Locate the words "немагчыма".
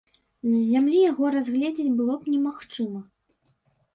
2.35-3.01